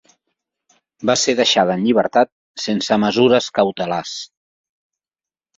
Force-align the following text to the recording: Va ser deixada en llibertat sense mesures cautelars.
Va 1.09 1.15
ser 1.23 1.35
deixada 1.41 1.75
en 1.75 1.83
llibertat 1.89 2.31
sense 2.63 2.97
mesures 3.05 3.51
cautelars. 3.61 4.15